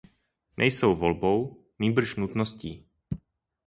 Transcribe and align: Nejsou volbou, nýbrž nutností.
Nejsou 0.57 0.95
volbou, 0.95 1.63
nýbrž 1.79 2.15
nutností. 2.15 2.87